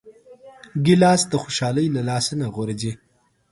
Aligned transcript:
ګیلاس 0.85 1.21
د 1.27 1.33
خوشحالۍ 1.43 1.85
له 1.95 2.01
لاسه 2.09 2.33
نه 2.41 2.47
غورځي. 2.55 2.91